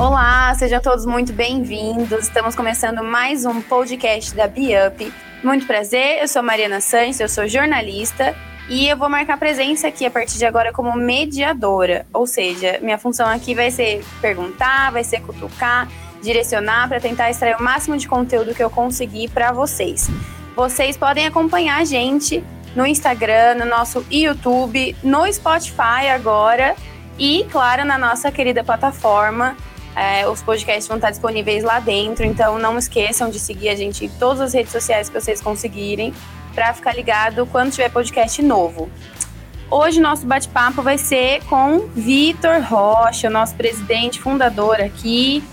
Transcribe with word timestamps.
Olá, 0.00 0.54
sejam 0.54 0.80
todos 0.80 1.04
muito 1.04 1.30
bem-vindos. 1.30 2.20
Estamos 2.20 2.56
começando 2.56 3.04
mais 3.04 3.44
um 3.44 3.60
podcast 3.60 4.34
da 4.34 4.48
BeUp. 4.48 5.12
Muito 5.44 5.66
prazer, 5.66 6.22
eu 6.22 6.26
sou 6.26 6.42
Mariana 6.42 6.80
Santos, 6.80 7.20
eu 7.20 7.28
sou 7.28 7.46
jornalista 7.46 8.34
e 8.70 8.88
eu 8.88 8.96
vou 8.96 9.10
marcar 9.10 9.36
presença 9.36 9.88
aqui 9.88 10.06
a 10.06 10.10
partir 10.10 10.38
de 10.38 10.46
agora 10.46 10.72
como 10.72 10.96
mediadora. 10.96 12.06
Ou 12.14 12.26
seja, 12.26 12.78
minha 12.80 12.96
função 12.96 13.28
aqui 13.28 13.54
vai 13.54 13.70
ser 13.70 14.02
perguntar, 14.22 14.90
vai 14.90 15.04
ser 15.04 15.20
cutucar, 15.20 15.86
direcionar 16.22 16.88
para 16.88 16.98
tentar 16.98 17.28
extrair 17.28 17.56
o 17.56 17.62
máximo 17.62 17.98
de 17.98 18.08
conteúdo 18.08 18.54
que 18.54 18.64
eu 18.64 18.70
conseguir 18.70 19.28
para 19.28 19.52
vocês. 19.52 20.08
Vocês 20.56 20.96
podem 20.96 21.26
acompanhar 21.26 21.78
a 21.78 21.84
gente 21.84 22.42
no 22.74 22.86
Instagram, 22.86 23.56
no 23.56 23.66
nosso 23.66 24.02
YouTube, 24.10 24.96
no 25.02 25.30
Spotify 25.30 26.08
agora 26.10 26.74
e, 27.18 27.46
claro, 27.52 27.84
na 27.84 27.98
nossa 27.98 28.32
querida 28.32 28.64
plataforma 28.64 29.54
é, 29.96 30.28
os 30.28 30.42
podcasts 30.42 30.86
vão 30.86 30.96
estar 30.96 31.10
disponíveis 31.10 31.64
lá 31.64 31.80
dentro, 31.80 32.24
então 32.24 32.58
não 32.58 32.78
esqueçam 32.78 33.28
de 33.28 33.38
seguir 33.38 33.68
a 33.70 33.76
gente 33.76 34.04
em 34.04 34.08
todas 34.08 34.40
as 34.40 34.52
redes 34.52 34.72
sociais 34.72 35.08
que 35.08 35.20
vocês 35.20 35.40
conseguirem 35.40 36.14
para 36.54 36.72
ficar 36.72 36.94
ligado 36.94 37.46
quando 37.46 37.72
tiver 37.72 37.90
podcast 37.90 38.40
novo. 38.42 38.88
Hoje 39.70 40.00
nosso 40.00 40.26
bate-papo 40.26 40.82
vai 40.82 40.98
ser 40.98 41.44
com 41.44 41.86
Vitor 41.94 42.60
Rocha, 42.62 43.30
nosso 43.30 43.54
presidente 43.54 44.20
fundador 44.20 44.80
aqui. 44.80 45.44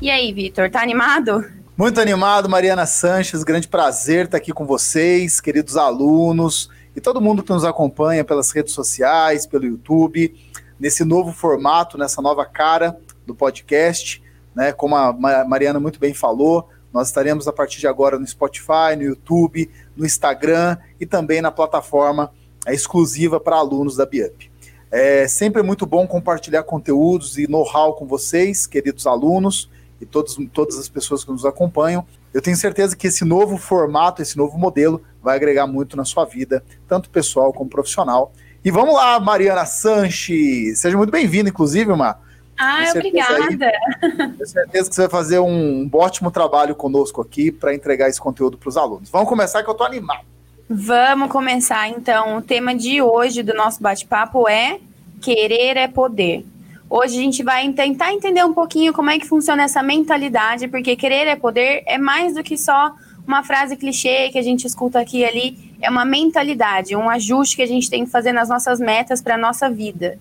E 0.00 0.10
aí, 0.10 0.32
Vitor, 0.32 0.70
tá 0.70 0.82
animado? 0.82 1.44
Muito 1.76 2.00
animado, 2.00 2.48
Mariana 2.50 2.84
Sanches. 2.84 3.42
Grande 3.42 3.68
prazer 3.68 4.26
estar 4.26 4.36
aqui 4.36 4.52
com 4.52 4.66
vocês, 4.66 5.40
queridos 5.40 5.76
alunos 5.76 6.68
e 6.94 7.00
todo 7.00 7.20
mundo 7.20 7.42
que 7.42 7.52
nos 7.52 7.64
acompanha 7.64 8.24
pelas 8.24 8.50
redes 8.50 8.74
sociais, 8.74 9.46
pelo 9.46 9.64
YouTube, 9.64 10.34
nesse 10.78 11.04
novo 11.04 11.32
formato, 11.32 11.96
nessa 11.96 12.20
nova 12.20 12.44
cara 12.44 12.96
do 13.26 13.34
podcast, 13.34 14.22
né? 14.54 14.72
Como 14.72 14.96
a 14.96 15.12
Mariana 15.44 15.80
muito 15.80 15.98
bem 15.98 16.14
falou, 16.14 16.68
nós 16.92 17.08
estaremos 17.08 17.48
a 17.48 17.52
partir 17.52 17.80
de 17.80 17.86
agora 17.86 18.18
no 18.18 18.26
Spotify, 18.26 18.94
no 18.96 19.02
YouTube, 19.02 19.70
no 19.96 20.04
Instagram 20.04 20.76
e 21.00 21.06
também 21.06 21.40
na 21.40 21.50
plataforma 21.50 22.30
é, 22.66 22.74
exclusiva 22.74 23.40
para 23.40 23.56
alunos 23.56 23.96
da 23.96 24.04
BIUP. 24.04 24.50
É 24.90 25.26
sempre 25.26 25.62
muito 25.62 25.86
bom 25.86 26.06
compartilhar 26.06 26.64
conteúdos 26.64 27.38
e 27.38 27.48
know-how 27.48 27.94
com 27.94 28.06
vocês, 28.06 28.66
queridos 28.66 29.06
alunos 29.06 29.70
e 29.98 30.04
todos, 30.04 30.36
todas 30.52 30.78
as 30.78 30.88
pessoas 30.88 31.24
que 31.24 31.30
nos 31.30 31.46
acompanham. 31.46 32.06
Eu 32.34 32.42
tenho 32.42 32.56
certeza 32.56 32.94
que 32.94 33.06
esse 33.06 33.24
novo 33.24 33.56
formato, 33.56 34.20
esse 34.20 34.36
novo 34.36 34.58
modelo, 34.58 35.02
vai 35.22 35.36
agregar 35.36 35.66
muito 35.66 35.96
na 35.96 36.04
sua 36.04 36.26
vida, 36.26 36.62
tanto 36.86 37.08
pessoal 37.08 37.54
como 37.54 37.70
profissional. 37.70 38.32
E 38.62 38.70
vamos 38.70 38.94
lá, 38.94 39.18
Mariana 39.18 39.64
Sanches. 39.64 40.78
Seja 40.78 40.96
muito 40.96 41.10
bem-vinda, 41.10 41.48
inclusive, 41.48 41.94
Mar. 41.94 42.20
Ah, 42.62 42.84
obrigada. 42.94 43.72
tenho 44.00 44.46
certeza 44.46 44.88
que 44.88 44.94
você 44.94 45.02
vai 45.02 45.10
fazer 45.10 45.40
um, 45.40 45.82
um 45.82 45.90
ótimo 45.92 46.30
trabalho 46.30 46.76
conosco 46.76 47.20
aqui 47.20 47.50
para 47.50 47.74
entregar 47.74 48.08
esse 48.08 48.20
conteúdo 48.20 48.56
para 48.56 48.68
os 48.68 48.76
alunos. 48.76 49.10
Vamos 49.10 49.28
começar 49.28 49.64
que 49.64 49.68
eu 49.68 49.72
estou 49.72 49.86
animado. 49.86 50.24
Vamos 50.70 51.30
começar 51.30 51.88
então. 51.88 52.36
O 52.36 52.42
tema 52.42 52.74
de 52.74 53.02
hoje 53.02 53.42
do 53.42 53.52
nosso 53.52 53.82
bate-papo 53.82 54.48
é 54.48 54.78
querer 55.20 55.76
é 55.76 55.88
poder. 55.88 56.46
Hoje 56.88 57.18
a 57.18 57.22
gente 57.22 57.42
vai 57.42 57.68
tentar 57.72 58.12
entender 58.12 58.44
um 58.44 58.54
pouquinho 58.54 58.92
como 58.92 59.10
é 59.10 59.18
que 59.18 59.26
funciona 59.26 59.64
essa 59.64 59.82
mentalidade, 59.82 60.68
porque 60.68 60.94
querer 60.94 61.26
é 61.26 61.36
poder 61.36 61.82
é 61.86 61.98
mais 61.98 62.34
do 62.34 62.42
que 62.42 62.56
só 62.56 62.94
uma 63.26 63.42
frase 63.42 63.76
clichê 63.76 64.28
que 64.30 64.38
a 64.38 64.42
gente 64.42 64.66
escuta 64.66 65.00
aqui 65.00 65.18
e 65.18 65.24
ali, 65.24 65.74
é 65.80 65.90
uma 65.90 66.04
mentalidade, 66.04 66.94
um 66.94 67.08
ajuste 67.08 67.56
que 67.56 67.62
a 67.62 67.66
gente 67.66 67.88
tem 67.88 68.04
que 68.04 68.10
fazer 68.10 68.32
nas 68.32 68.48
nossas 68.48 68.78
metas 68.78 69.20
para 69.20 69.34
a 69.34 69.38
nossa 69.38 69.70
vida. 69.70 70.18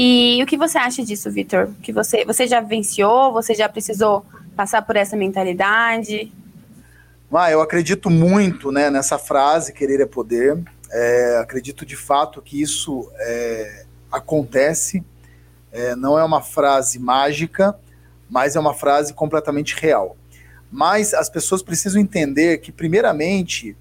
E 0.00 0.40
o 0.40 0.46
que 0.46 0.56
você 0.56 0.78
acha 0.78 1.04
disso, 1.04 1.28
Vitor? 1.28 1.70
Que 1.82 1.92
você, 1.92 2.24
você 2.24 2.46
já 2.46 2.60
vivenciou, 2.60 3.32
você 3.32 3.52
já 3.52 3.68
precisou 3.68 4.24
passar 4.54 4.82
por 4.82 4.94
essa 4.94 5.16
mentalidade? 5.16 6.32
Ah, 7.32 7.50
eu 7.50 7.60
acredito 7.60 8.08
muito 8.08 8.70
né, 8.70 8.90
nessa 8.90 9.18
frase, 9.18 9.72
querer 9.72 10.00
é 10.00 10.06
poder. 10.06 10.56
É, 10.88 11.38
acredito 11.42 11.84
de 11.84 11.96
fato 11.96 12.40
que 12.40 12.62
isso 12.62 13.10
é, 13.16 13.86
acontece. 14.12 15.02
É, 15.72 15.96
não 15.96 16.16
é 16.16 16.22
uma 16.22 16.42
frase 16.42 17.00
mágica, 17.00 17.76
mas 18.30 18.54
é 18.54 18.60
uma 18.60 18.74
frase 18.74 19.12
completamente 19.12 19.74
real. 19.74 20.16
Mas 20.70 21.12
as 21.12 21.28
pessoas 21.28 21.60
precisam 21.60 22.00
entender 22.00 22.58
que, 22.58 22.70
primeiramente, 22.70 23.76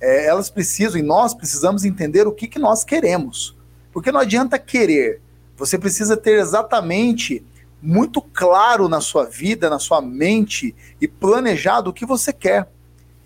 é, 0.00 0.24
elas 0.24 0.48
precisam, 0.48 0.98
e 0.98 1.02
nós 1.02 1.34
precisamos 1.34 1.84
entender 1.84 2.26
o 2.26 2.32
que, 2.32 2.48
que 2.48 2.58
nós 2.58 2.82
queremos. 2.82 3.54
Porque 3.92 4.10
não 4.10 4.20
adianta 4.20 4.58
querer 4.58 5.20
você 5.60 5.78
precisa 5.78 6.16
ter 6.16 6.38
exatamente 6.38 7.44
muito 7.82 8.22
claro 8.22 8.88
na 8.88 9.02
sua 9.02 9.26
vida, 9.26 9.68
na 9.68 9.78
sua 9.78 10.00
mente 10.00 10.74
e 10.98 11.06
planejado 11.06 11.90
o 11.90 11.92
que 11.92 12.06
você 12.06 12.32
quer. 12.32 12.66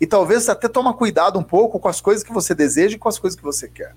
E 0.01 0.05
talvez 0.05 0.49
até 0.49 0.67
tomar 0.67 0.95
cuidado 0.95 1.39
um 1.39 1.43
pouco 1.43 1.79
com 1.79 1.87
as 1.87 2.01
coisas 2.01 2.25
que 2.25 2.33
você 2.33 2.53
deseja 2.53 2.97
e 2.97 2.99
com 2.99 3.07
as 3.07 3.17
coisas 3.17 3.37
que 3.37 3.43
você 3.43 3.69
quer. 3.69 3.95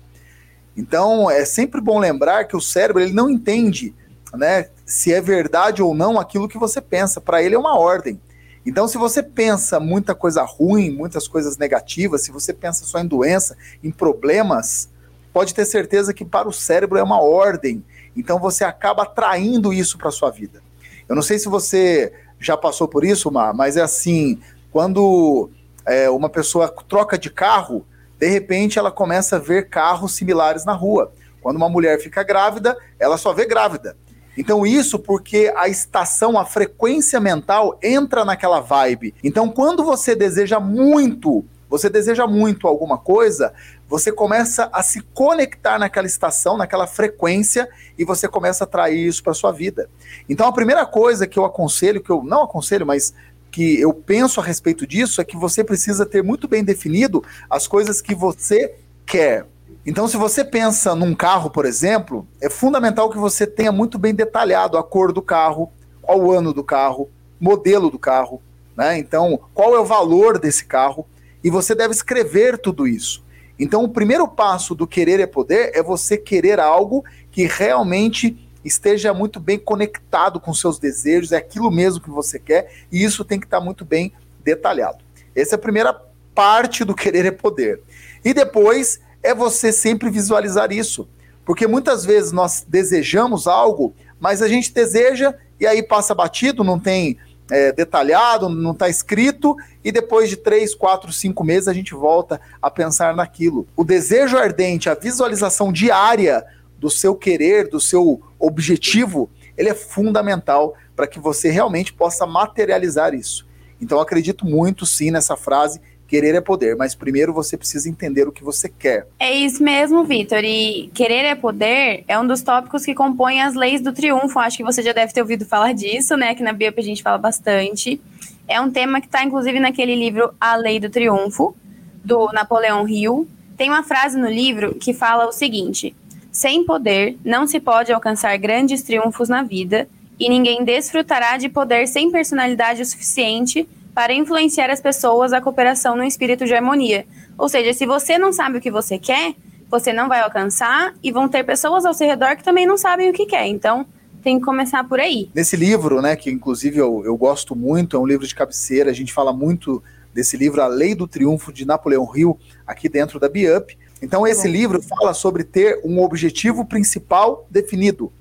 Então, 0.75 1.29
é 1.29 1.43
sempre 1.43 1.81
bom 1.81 1.99
lembrar 1.99 2.45
que 2.45 2.55
o 2.55 2.61
cérebro 2.61 3.01
ele 3.01 3.11
não 3.11 3.29
entende 3.29 3.93
né, 4.33 4.69
se 4.85 5.13
é 5.13 5.19
verdade 5.19 5.83
ou 5.83 5.93
não 5.93 6.17
aquilo 6.17 6.47
que 6.47 6.57
você 6.57 6.79
pensa. 6.79 7.19
Para 7.19 7.43
ele 7.43 7.55
é 7.55 7.59
uma 7.59 7.77
ordem. 7.77 8.21
Então, 8.65 8.87
se 8.87 8.97
você 8.97 9.21
pensa 9.21 9.81
muita 9.81 10.15
coisa 10.15 10.43
ruim, 10.43 10.91
muitas 10.91 11.27
coisas 11.27 11.57
negativas, 11.57 12.21
se 12.21 12.31
você 12.31 12.53
pensa 12.53 12.85
só 12.85 12.99
em 12.99 13.05
doença, 13.05 13.57
em 13.83 13.91
problemas, 13.91 14.87
pode 15.33 15.53
ter 15.53 15.65
certeza 15.65 16.13
que 16.13 16.23
para 16.23 16.47
o 16.47 16.53
cérebro 16.53 16.97
é 16.97 17.03
uma 17.03 17.21
ordem 17.21 17.83
então 18.15 18.39
você 18.39 18.63
acaba 18.63 19.03
atraindo 19.03 19.73
isso 19.73 19.97
para 19.97 20.11
sua 20.11 20.29
vida. 20.29 20.61
Eu 21.07 21.15
não 21.15 21.21
sei 21.21 21.39
se 21.39 21.49
você 21.49 22.13
já 22.39 22.55
passou 22.55 22.87
por 22.87 23.03
isso, 23.03 23.31
Mar, 23.31 23.53
mas 23.53 23.77
é 23.77 23.81
assim, 23.81 24.39
quando 24.71 25.49
é, 25.85 26.09
uma 26.09 26.29
pessoa 26.29 26.73
troca 26.87 27.17
de 27.17 27.29
carro, 27.29 27.85
de 28.17 28.27
repente 28.27 28.77
ela 28.77 28.91
começa 28.91 29.37
a 29.37 29.39
ver 29.39 29.69
carros 29.69 30.15
similares 30.15 30.65
na 30.65 30.73
rua. 30.73 31.11
Quando 31.41 31.57
uma 31.57 31.69
mulher 31.69 31.99
fica 31.99 32.21
grávida, 32.23 32.77
ela 32.99 33.17
só 33.17 33.33
vê 33.33 33.45
grávida. 33.45 33.95
Então, 34.37 34.65
isso 34.65 34.99
porque 34.99 35.51
a 35.55 35.67
estação, 35.67 36.37
a 36.37 36.45
frequência 36.45 37.19
mental 37.19 37.77
entra 37.81 38.23
naquela 38.23 38.61
vibe. 38.61 39.13
Então, 39.23 39.49
quando 39.49 39.83
você 39.83 40.15
deseja 40.15 40.59
muito 40.59 41.45
você 41.69 41.87
deseja 41.87 42.25
muito 42.25 42.67
alguma 42.67 42.97
coisa, 42.97 43.53
você 43.89 44.11
começa 44.11 44.69
a 44.71 44.83
se 44.83 45.01
conectar 45.01 45.79
naquela 45.79 46.05
estação, 46.05 46.55
naquela 46.55 46.85
frequência, 46.85 47.67
e 47.97 48.05
você 48.05 48.27
começa 48.27 48.63
a 48.63 48.65
atrair 48.65 49.07
isso 49.07 49.23
para 49.23 49.33
sua 49.33 49.51
vida. 49.51 49.89
Então 50.29 50.47
a 50.47 50.53
primeira 50.53 50.85
coisa 50.85 51.25
que 51.25 51.39
eu 51.39 51.43
aconselho, 51.43 52.01
que 52.01 52.11
eu 52.11 52.23
não 52.23 52.43
aconselho, 52.43 52.85
mas 52.85 53.13
que 53.51 53.81
eu 53.81 53.91
penso 53.91 54.39
a 54.39 54.43
respeito 54.43 54.85
disso, 54.85 55.19
é 55.19 55.23
que 55.23 55.35
você 55.35 55.63
precisa 55.63 56.05
ter 56.05 56.23
muito 56.23 56.47
bem 56.47 56.63
definido 56.63 57.23
as 57.49 57.67
coisas 57.67 57.99
que 57.99 58.13
você 58.13 58.75
quer. 59.07 59.47
Então, 59.85 60.07
se 60.07 60.17
você 60.17 60.45
pensa 60.45 60.93
num 60.93 61.15
carro, 61.15 61.49
por 61.49 61.65
exemplo, 61.65 62.27
é 62.39 62.47
fundamental 62.47 63.09
que 63.09 63.17
você 63.17 63.47
tenha 63.47 63.71
muito 63.71 63.97
bem 63.97 64.13
detalhado 64.13 64.77
a 64.77 64.83
cor 64.83 65.11
do 65.11 65.21
carro, 65.21 65.71
qual 65.99 66.19
o 66.19 66.31
ano 66.31 66.53
do 66.53 66.63
carro, 66.63 67.09
modelo 67.39 67.89
do 67.89 67.97
carro, 67.97 68.39
né? 68.77 68.99
Então, 68.99 69.39
qual 69.53 69.75
é 69.75 69.79
o 69.79 69.85
valor 69.85 70.37
desse 70.37 70.65
carro 70.65 71.07
e 71.43 71.49
você 71.49 71.73
deve 71.73 71.93
escrever 71.93 72.57
tudo 72.57 72.87
isso. 72.87 73.23
Então, 73.59 73.83
o 73.83 73.89
primeiro 73.89 74.27
passo 74.27 74.73
do 74.73 74.87
querer 74.87 75.19
é 75.19 75.27
poder 75.27 75.71
é 75.75 75.83
você 75.83 76.17
querer 76.17 76.59
algo 76.59 77.03
que 77.31 77.45
realmente 77.45 78.49
esteja 78.63 79.13
muito 79.13 79.39
bem 79.39 79.59
conectado 79.59 80.39
com 80.39 80.53
seus 80.53 80.79
desejos, 80.79 81.31
é 81.31 81.37
aquilo 81.37 81.69
mesmo 81.69 82.01
que 82.01 82.09
você 82.09 82.39
quer, 82.39 82.71
e 82.91 83.03
isso 83.03 83.25
tem 83.25 83.39
que 83.39 83.45
estar 83.45 83.59
muito 83.59 83.83
bem 83.83 84.11
detalhado. 84.43 84.99
Essa 85.35 85.55
é 85.55 85.57
a 85.57 85.59
primeira 85.59 85.93
parte 86.33 86.83
do 86.83 86.95
querer 86.95 87.25
é 87.25 87.31
poder. 87.31 87.81
E 88.23 88.33
depois 88.33 88.99
é 89.21 89.33
você 89.33 89.71
sempre 89.71 90.09
visualizar 90.09 90.71
isso. 90.71 91.07
Porque 91.45 91.67
muitas 91.67 92.05
vezes 92.05 92.31
nós 92.31 92.65
desejamos 92.67 93.47
algo, 93.47 93.93
mas 94.19 94.41
a 94.41 94.47
gente 94.47 94.73
deseja 94.73 95.33
e 95.59 95.65
aí 95.65 95.81
passa 95.81 96.13
batido, 96.13 96.63
não 96.63 96.79
tem 96.79 97.17
é, 97.49 97.71
detalhado, 97.71 98.49
não 98.49 98.71
está 98.71 98.89
escrito, 98.89 99.55
e 99.83 99.91
depois 99.91 100.29
de 100.29 100.37
três, 100.37 100.75
quatro, 100.75 101.11
cinco 101.11 101.43
meses 101.43 101.67
a 101.67 101.73
gente 101.73 101.93
volta 101.93 102.39
a 102.61 102.69
pensar 102.69 103.15
naquilo. 103.15 103.67
O 103.75 103.83
desejo 103.83 104.37
ardente, 104.37 104.89
a 104.89 104.95
visualização 104.95 105.71
diária 105.71 106.45
do 106.77 106.89
seu 106.89 107.15
querer, 107.15 107.67
do 107.67 107.79
seu 107.79 108.21
objetivo, 108.39 109.29
ele 109.57 109.69
é 109.69 109.75
fundamental 109.75 110.75
para 110.95 111.07
que 111.07 111.19
você 111.19 111.49
realmente 111.49 111.93
possa 111.93 112.25
materializar 112.25 113.13
isso. 113.13 113.47
Então 113.81 113.99
acredito 113.99 114.45
muito 114.45 114.85
sim 114.85 115.11
nessa 115.11 115.35
frase 115.35 115.81
Querer 116.09 116.33
é 116.33 116.41
poder, 116.41 116.75
mas 116.75 116.95
primeiro 116.95 117.31
você 117.31 117.55
precisa 117.55 117.87
entender 117.87 118.27
o 118.27 118.31
que 118.31 118.43
você 118.43 118.67
quer. 118.67 119.05
É 119.19 119.31
isso 119.31 119.61
mesmo, 119.61 120.03
Vitor. 120.03 120.43
E 120.43 120.89
querer 120.91 121.23
é 121.23 121.35
poder 121.35 122.03
é 122.07 122.17
um 122.17 122.25
dos 122.25 122.41
tópicos 122.41 122.83
que 122.83 122.95
compõem 122.95 123.43
as 123.43 123.53
leis 123.53 123.79
do 123.79 123.93
triunfo. 123.93 124.39
Acho 124.39 124.57
que 124.57 124.63
você 124.63 124.81
já 124.81 124.91
deve 124.91 125.13
ter 125.13 125.21
ouvido 125.21 125.45
falar 125.45 125.71
disso, 125.71 126.17
né? 126.17 126.33
Que 126.33 126.41
na 126.41 126.51
Biop 126.51 126.79
a 126.79 126.83
gente 126.83 127.03
fala 127.03 127.19
bastante. 127.19 128.01
É 128.47 128.59
um 128.59 128.71
tema 128.71 128.99
que 128.99 129.05
está, 129.05 129.23
inclusive, 129.23 129.59
naquele 129.59 129.93
livro 129.93 130.33
A 130.41 130.55
Lei 130.55 130.79
do 130.79 130.89
Triunfo, 130.89 131.55
do 132.03 132.31
Napoleão 132.33 132.89
Hill. 132.89 133.27
Tem 133.55 133.69
uma 133.69 133.83
frase 133.83 134.17
no 134.17 134.27
livro 134.27 134.73
que 134.73 134.93
fala 134.93 135.27
o 135.27 135.31
seguinte: 135.31 135.95
sem 136.31 136.65
poder 136.65 137.19
não 137.23 137.45
se 137.45 137.59
pode 137.59 137.93
alcançar 137.93 138.35
grandes 138.37 138.81
triunfos 138.81 139.29
na 139.29 139.43
vida, 139.43 139.87
e 140.19 140.27
ninguém 140.27 140.63
desfrutará 140.63 141.37
de 141.37 141.49
poder 141.49 141.87
sem 141.87 142.09
personalidade 142.09 142.81
o 142.81 142.85
suficiente 142.85 143.69
para 143.99 144.13
influenciar 144.13 144.69
as 144.69 144.79
pessoas 144.79 145.33
à 145.33 145.41
cooperação 145.41 145.93
no 145.93 146.05
espírito 146.05 146.45
de 146.45 146.53
harmonia. 146.53 147.05
Ou 147.37 147.49
seja, 147.49 147.73
se 147.73 147.85
você 147.85 148.17
não 148.17 148.31
sabe 148.31 148.57
o 148.57 148.61
que 148.61 148.71
você 148.71 148.97
quer, 148.97 149.35
você 149.69 149.91
não 149.91 150.07
vai 150.07 150.21
alcançar 150.21 150.93
e 151.03 151.11
vão 151.11 151.27
ter 151.27 151.43
pessoas 151.43 151.83
ao 151.83 151.93
seu 151.93 152.07
redor 152.07 152.37
que 152.37 152.43
também 152.45 152.65
não 152.65 152.77
sabem 152.77 153.09
o 153.09 153.13
que 153.13 153.25
quer. 153.25 153.45
Então, 153.47 153.85
tem 154.23 154.39
que 154.39 154.45
começar 154.45 154.87
por 154.87 155.01
aí. 155.01 155.29
Nesse 155.35 155.57
livro, 155.57 156.01
né, 156.01 156.15
que 156.15 156.31
inclusive 156.31 156.77
eu, 156.77 157.03
eu 157.03 157.17
gosto 157.17 157.57
muito, 157.57 157.97
é 157.97 157.99
um 157.99 158.05
livro 158.05 158.25
de 158.25 158.33
cabeceira, 158.33 158.89
a 158.89 158.93
gente 158.93 159.11
fala 159.11 159.33
muito 159.33 159.83
desse 160.13 160.37
livro, 160.37 160.61
A 160.61 160.67
Lei 160.67 160.95
do 160.95 161.05
Triunfo 161.05 161.51
de 161.51 161.65
Napoleão 161.65 162.09
Hill, 162.15 162.39
aqui 162.65 162.87
dentro 162.87 163.19
da 163.19 163.27
BIUP. 163.27 163.77
Então, 164.01 164.25
esse 164.25 164.47
Bom. 164.47 164.53
livro 164.53 164.81
fala 164.81 165.13
sobre 165.13 165.43
ter 165.43 165.81
um 165.83 166.01
objetivo 166.01 166.63
principal 166.63 167.45
definido. 167.51 168.13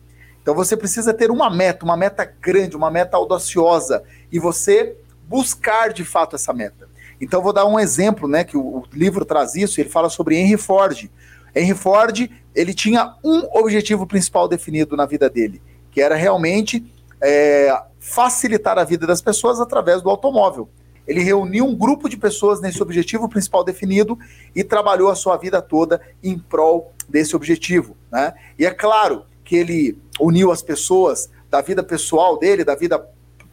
Então, 0.42 0.56
você 0.56 0.76
precisa 0.76 1.14
ter 1.14 1.30
uma 1.30 1.48
meta, 1.48 1.84
uma 1.84 1.96
meta 1.96 2.25
grande, 2.25 2.76
uma 2.76 2.90
meta 2.90 3.16
audaciosa, 3.16 4.02
e 4.32 4.40
você 4.40 4.96
buscar 5.28 5.92
de 5.92 6.04
fato 6.04 6.36
essa 6.36 6.52
meta. 6.52 6.88
Então, 7.20 7.42
vou 7.42 7.52
dar 7.52 7.66
um 7.66 7.78
exemplo, 7.78 8.28
né, 8.28 8.44
que 8.44 8.56
o, 8.56 8.78
o 8.78 8.84
livro 8.92 9.25
traz 9.25 9.54
isso, 9.54 9.80
ele 9.80 9.88
fala 9.88 10.08
sobre 10.08 10.36
Henry 10.36 10.56
Ford. 10.56 11.10
Henry 11.54 11.75
Ford, 11.75 12.30
ele 12.54 12.72
tinha 12.72 13.14
um 13.22 13.40
objetivo 13.58 14.06
principal 14.06 14.48
definido 14.48 14.96
na 14.96 15.04
vida 15.04 15.28
dele, 15.28 15.60
que 15.90 16.00
era 16.00 16.14
realmente 16.14 16.84
é, 17.20 17.76
facilitar 17.98 18.78
a 18.78 18.84
vida 18.84 19.06
das 19.06 19.20
pessoas 19.20 19.60
através 19.60 20.00
do 20.00 20.08
automóvel. 20.08 20.69
Ele 21.06 21.20
reuniu 21.20 21.64
um 21.64 21.75
grupo 21.75 22.08
de 22.08 22.16
pessoas 22.16 22.60
nesse 22.60 22.82
objetivo 22.82 23.28
principal 23.28 23.64
definido 23.64 24.19
e 24.54 24.62
trabalhou 24.62 25.10
a 25.10 25.14
sua 25.14 25.36
vida 25.36 25.60
toda 25.62 26.00
em 26.22 26.38
prol 26.38 26.92
desse 27.08 27.34
objetivo. 27.34 27.96
Né? 28.12 28.34
E 28.58 28.66
é 28.66 28.70
claro 28.70 29.25
que 29.42 29.56
ele 29.56 29.98
uniu 30.20 30.52
as 30.52 30.60
pessoas 30.60 31.30
da 31.50 31.62
vida 31.62 31.82
pessoal 31.82 32.38
dele, 32.38 32.62
da 32.62 32.75
vida 32.75 33.02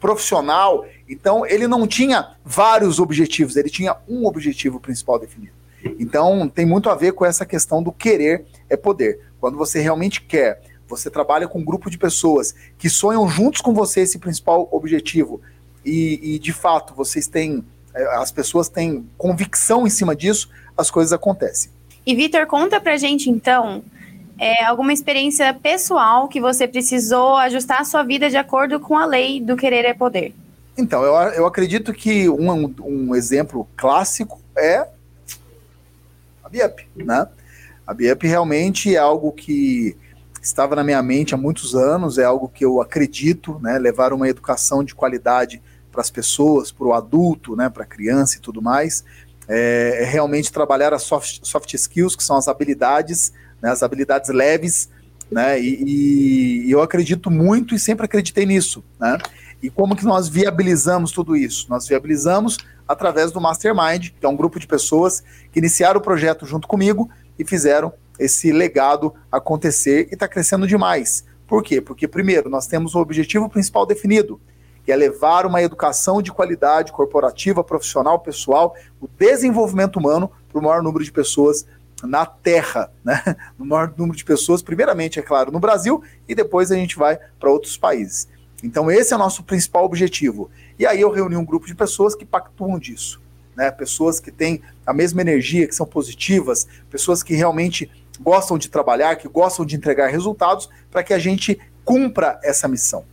profissional. 0.05 0.85
Então, 1.09 1.43
ele 1.47 1.67
não 1.67 1.87
tinha 1.87 2.35
vários 2.45 2.99
objetivos, 2.99 3.55
ele 3.55 3.69
tinha 3.69 3.97
um 4.07 4.27
objetivo 4.27 4.79
principal 4.79 5.17
definido. 5.17 5.53
Então, 5.99 6.47
tem 6.47 6.65
muito 6.65 6.89
a 6.91 6.95
ver 6.95 7.13
com 7.13 7.25
essa 7.25 7.45
questão 7.45 7.81
do 7.81 7.91
querer 7.91 8.45
é 8.69 8.77
poder. 8.77 9.19
Quando 9.39 9.57
você 9.57 9.79
realmente 9.79 10.21
quer 10.21 10.61
você 10.87 11.09
trabalha 11.09 11.47
com 11.47 11.57
um 11.57 11.65
grupo 11.65 11.89
de 11.89 11.97
pessoas 11.97 12.53
que 12.77 12.89
sonham 12.91 13.27
juntos 13.27 13.59
com 13.59 13.73
você 13.73 14.01
esse 14.01 14.19
principal 14.19 14.69
objetivo 14.71 15.41
e, 15.83 16.35
e 16.35 16.39
de 16.39 16.53
fato 16.53 16.93
vocês 16.93 17.27
têm, 17.27 17.65
é, 17.93 18.17
as 18.17 18.31
pessoas 18.31 18.69
têm 18.69 19.03
convicção 19.17 19.87
em 19.87 19.89
cima 19.89 20.15
disso, 20.15 20.47
as 20.77 20.91
coisas 20.91 21.11
acontecem. 21.11 21.71
E 22.05 22.13
Vitor, 22.13 22.45
conta 22.45 22.79
pra 22.79 22.97
gente 22.97 23.31
então 23.31 23.83
é, 24.37 24.65
alguma 24.65 24.91
experiência 24.91 25.53
pessoal 25.53 26.27
que 26.27 26.41
você 26.41 26.67
precisou 26.67 27.35
ajustar 27.37 27.81
a 27.81 27.85
sua 27.85 28.03
vida 28.03 28.29
de 28.29 28.37
acordo 28.37 28.79
com 28.79 28.97
a 28.97 29.05
lei 29.05 29.39
do 29.39 29.55
querer 29.55 29.85
é 29.85 29.93
poder. 29.93 30.33
Então, 30.77 31.03
eu, 31.03 31.13
eu 31.31 31.45
acredito 31.45 31.93
que 31.93 32.27
um, 32.27 32.73
um 32.81 33.15
exemplo 33.15 33.67
clássico 33.77 34.41
é 34.57 34.87
a 36.43 36.49
BIEP, 36.49 36.87
né? 36.95 37.27
A 37.87 37.93
BIEP 37.93 38.27
realmente 38.27 38.93
é 38.93 38.99
algo 38.99 39.31
que 39.31 39.95
estava 40.41 40.75
na 40.75 40.83
minha 40.83 41.01
mente 41.01 41.33
há 41.33 41.37
muitos 41.37 41.75
anos, 41.75 42.17
é 42.17 42.23
algo 42.23 42.49
que 42.49 42.63
eu 42.63 42.81
acredito, 42.81 43.59
né, 43.61 43.79
levar 43.79 44.13
uma 44.13 44.29
educação 44.29 44.83
de 44.83 44.93
qualidade 44.93 45.61
para 45.91 46.01
as 46.01 46.11
pessoas, 46.11 46.71
para 46.71 46.85
o 46.85 46.93
adulto, 46.93 47.55
né, 47.55 47.69
para 47.69 47.83
a 47.83 47.87
criança 47.87 48.37
e 48.37 48.39
tudo 48.39 48.61
mais, 48.61 49.03
é, 49.47 49.99
é, 50.01 50.05
realmente 50.05 50.51
trabalhar 50.51 50.93
as 50.93 51.03
soft, 51.03 51.39
soft 51.43 51.73
skills, 51.73 52.15
que 52.15 52.23
são 52.23 52.35
as 52.35 52.47
habilidades, 52.47 53.33
né, 53.65 53.71
as 53.71 53.81
habilidades 53.81 54.29
leves, 54.29 54.89
né, 55.31 55.59
e, 55.59 56.67
e, 56.67 56.71
eu 56.71 56.83
acredito 56.83 57.31
muito 57.31 57.73
e 57.73 57.79
sempre 57.79 58.05
acreditei 58.05 58.45
nisso, 58.45 58.83
né, 58.99 59.17
e 59.61 59.71
como 59.71 59.95
que 59.95 60.05
nós 60.05 60.29
viabilizamos 60.29 61.11
tudo 61.11 61.35
isso? 61.35 61.65
Nós 61.67 61.87
viabilizamos 61.87 62.57
através 62.87 63.31
do 63.31 63.41
Mastermind, 63.41 64.09
que 64.19 64.23
é 64.23 64.29
um 64.29 64.35
grupo 64.35 64.59
de 64.59 64.67
pessoas 64.67 65.23
que 65.51 65.57
iniciaram 65.57 65.99
o 65.99 66.03
projeto 66.03 66.45
junto 66.45 66.67
comigo 66.67 67.09
e 67.39 67.43
fizeram 67.43 67.91
esse 68.19 68.51
legado 68.51 69.15
acontecer 69.31 70.09
e 70.11 70.13
está 70.13 70.27
crescendo 70.27 70.67
demais. 70.67 71.25
Por 71.47 71.63
quê? 71.63 71.81
Porque, 71.81 72.07
primeiro, 72.07 72.47
nós 72.47 72.67
temos 72.67 72.93
o 72.93 72.99
objetivo 72.99 73.49
principal 73.49 73.87
definido, 73.87 74.39
que 74.83 74.91
é 74.91 74.95
levar 74.95 75.47
uma 75.47 75.63
educação 75.63 76.21
de 76.21 76.31
qualidade 76.31 76.91
corporativa, 76.91 77.63
profissional, 77.63 78.19
pessoal, 78.19 78.75
o 79.01 79.07
desenvolvimento 79.07 79.97
humano 79.97 80.29
para 80.47 80.59
o 80.59 80.63
maior 80.63 80.83
número 80.83 81.03
de 81.03 81.11
pessoas 81.11 81.65
na 82.03 82.25
Terra, 82.25 82.91
né? 83.03 83.21
No 83.57 83.65
maior 83.65 83.93
número 83.97 84.17
de 84.17 84.25
pessoas, 84.25 84.61
primeiramente, 84.61 85.19
é 85.19 85.21
claro, 85.21 85.51
no 85.51 85.59
Brasil, 85.59 86.03
e 86.27 86.35
depois 86.35 86.71
a 86.71 86.75
gente 86.75 86.97
vai 86.97 87.17
para 87.39 87.49
outros 87.49 87.77
países. 87.77 88.27
Então, 88.63 88.89
esse 88.89 89.13
é 89.13 89.15
o 89.15 89.19
nosso 89.19 89.43
principal 89.43 89.85
objetivo. 89.85 90.49
E 90.77 90.85
aí 90.85 91.01
eu 91.01 91.11
reuni 91.11 91.35
um 91.35 91.45
grupo 91.45 91.67
de 91.67 91.75
pessoas 91.75 92.15
que 92.15 92.25
pactuam 92.25 92.79
disso. 92.79 93.21
Né? 93.55 93.71
Pessoas 93.71 94.19
que 94.19 94.31
têm 94.31 94.61
a 94.85 94.93
mesma 94.93 95.21
energia, 95.21 95.67
que 95.67 95.75
são 95.75 95.85
positivas, 95.85 96.67
pessoas 96.89 97.23
que 97.23 97.33
realmente 97.33 97.89
gostam 98.19 98.57
de 98.57 98.69
trabalhar, 98.69 99.15
que 99.15 99.27
gostam 99.27 99.65
de 99.65 99.75
entregar 99.75 100.07
resultados, 100.07 100.69
para 100.89 101.03
que 101.03 101.13
a 101.13 101.19
gente 101.19 101.59
cumpra 101.83 102.39
essa 102.43 102.67
missão. 102.67 103.05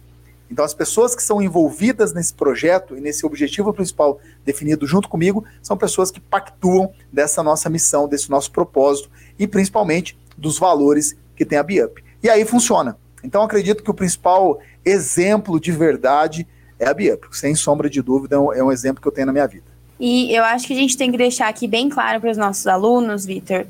Então, 0.52 0.66
as 0.66 0.74
pessoas 0.74 1.16
que 1.16 1.22
são 1.22 1.40
envolvidas 1.40 2.12
nesse 2.12 2.34
projeto 2.34 2.94
e 2.94 3.00
nesse 3.00 3.24
objetivo 3.24 3.72
principal 3.72 4.20
definido 4.44 4.86
junto 4.86 5.08
comigo 5.08 5.42
são 5.62 5.78
pessoas 5.78 6.10
que 6.10 6.20
pactuam 6.20 6.92
dessa 7.10 7.42
nossa 7.42 7.70
missão, 7.70 8.06
desse 8.06 8.30
nosso 8.30 8.52
propósito 8.52 9.10
e 9.38 9.46
principalmente 9.46 10.14
dos 10.36 10.58
valores 10.58 11.16
que 11.34 11.46
tem 11.46 11.56
a 11.56 11.62
BIUP. 11.62 12.04
E 12.22 12.28
aí 12.28 12.44
funciona. 12.44 12.98
Então, 13.24 13.42
acredito 13.42 13.82
que 13.82 13.90
o 13.90 13.94
principal 13.94 14.60
exemplo 14.84 15.58
de 15.58 15.72
verdade 15.72 16.46
é 16.78 16.86
a 16.86 16.92
BIUP. 16.92 17.34
Sem 17.34 17.54
sombra 17.54 17.88
de 17.88 18.02
dúvida, 18.02 18.36
é 18.36 18.62
um 18.62 18.70
exemplo 18.70 19.00
que 19.00 19.08
eu 19.08 19.12
tenho 19.12 19.28
na 19.28 19.32
minha 19.32 19.46
vida. 19.46 19.64
E 19.98 20.36
eu 20.36 20.44
acho 20.44 20.66
que 20.66 20.74
a 20.74 20.76
gente 20.76 20.98
tem 20.98 21.10
que 21.10 21.16
deixar 21.16 21.48
aqui 21.48 21.66
bem 21.66 21.88
claro 21.88 22.20
para 22.20 22.30
os 22.30 22.36
nossos 22.36 22.66
alunos, 22.66 23.24
Vitor, 23.24 23.64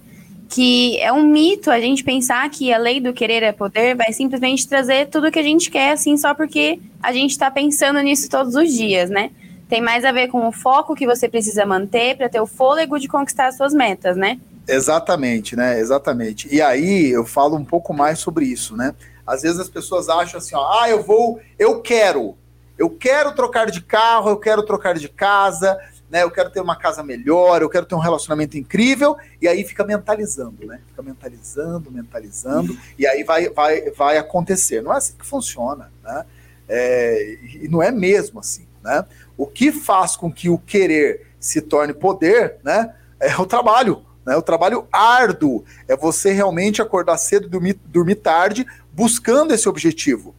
que 0.53 1.01
é 1.01 1.11
um 1.11 1.27
mito 1.27 1.71
a 1.71 1.81
gente 1.81 2.05
pensar 2.05 2.49
que 2.51 2.71
a 2.71 2.77
lei 2.77 3.01
do 3.01 3.15
querer 3.15 3.43
é 3.43 3.53
poder 3.53 3.97
vai 3.97 4.13
simplesmente 4.13 4.69
trazer 4.69 5.09
tudo 5.09 5.31
que 5.31 5.39
a 5.39 5.43
gente 5.43 5.71
quer, 5.71 5.93
assim, 5.93 6.15
só 6.19 6.35
porque 6.35 6.79
a 7.03 7.11
gente 7.11 7.31
está 7.31 7.51
pensando 7.51 7.99
nisso 8.01 8.29
todos 8.29 8.55
os 8.55 8.71
dias, 8.71 9.09
né? 9.09 9.31
Tem 9.67 9.81
mais 9.81 10.05
a 10.05 10.13
ver 10.13 10.29
com 10.29 10.47
o 10.47 10.53
foco 10.53 10.95
que 10.95 11.07
você 11.07 11.27
precisa 11.27 11.65
manter 11.65 12.19
para 12.19 12.29
ter 12.29 12.39
o 12.39 12.47
fôlego 12.47 13.01
de 13.01 13.09
conquistar 13.09 13.47
as 13.47 13.57
suas 13.57 13.73
metas, 13.73 14.15
né? 14.15 14.39
Exatamente, 14.69 15.57
né? 15.57 15.81
Exatamente. 15.81 16.55
E 16.55 16.61
aí 16.61 17.11
eu 17.11 17.25
falo 17.25 17.57
um 17.57 17.65
pouco 17.65 17.95
mais 17.95 18.19
sobre 18.19 18.45
isso, 18.45 18.77
né? 18.77 18.95
Às 19.27 19.41
vezes 19.41 19.59
as 19.59 19.71
pessoas 19.71 20.11
acham 20.11 20.37
assim, 20.37 20.55
ó, 20.55 20.83
ah, 20.83 20.91
eu 20.91 21.03
vou, 21.03 21.41
eu 21.59 21.81
quero, 21.81 22.37
eu 22.77 22.91
quero 22.91 23.35
trocar 23.35 23.71
de 23.71 23.81
carro, 23.81 24.29
eu 24.29 24.37
quero 24.37 24.63
trocar 24.65 24.99
de 24.99 25.09
casa, 25.09 25.79
né? 26.13 26.23
Eu 26.23 26.31
quero 26.31 26.51
ter 26.51 26.61
uma 26.61 26.77
casa 26.77 27.03
melhor, 27.03 27.63
eu 27.63 27.71
quero 27.71 27.87
ter 27.87 27.95
um 27.95 27.99
relacionamento 27.99 28.59
incrível, 28.59 29.17
e 29.41 29.49
aí 29.49 29.65
fica 29.65 29.83
mentalizando, 29.83 30.67
né? 30.67 30.79
Fica 30.89 31.03
mentalizando, 31.03 31.91
mentalizando, 31.91 32.77
e 32.99 33.07
aí 33.07 33.25
vai, 33.25 33.49
vai, 33.49 33.91
vai 33.93 34.19
acontecer. 34.19 34.83
Não 34.83 34.93
é 34.93 34.99
assim 34.99 35.15
que 35.19 35.25
funciona, 35.25 35.91
né? 36.05 36.27
É, 36.69 37.39
e 37.63 37.67
não 37.67 37.83
é 37.83 37.91
mesmo 37.91 38.41
assim, 38.41 38.69
né? 38.85 39.07
O 39.39 39.47
que 39.47 39.73
faz 39.73 40.15
com 40.15 40.31
que 40.31 40.51
o 40.51 40.59
querer 40.59 41.29
se 41.41 41.63
torne 41.63 41.95
poder, 41.95 42.57
né? 42.63 42.95
É 43.19 43.35
o 43.39 43.47
trabalho, 43.47 44.05
né? 44.27 44.37
O 44.37 44.43
trabalho 44.43 44.87
árduo 44.93 45.65
é 45.89 45.97
você 45.97 46.31
realmente 46.31 46.83
acordar 46.83 47.17
cedo 47.17 47.49
dormir, 47.49 47.81
dormir 47.87 48.17
tarde 48.17 48.67
buscando 48.93 49.55
esse 49.55 49.67
objetivo. 49.67 50.35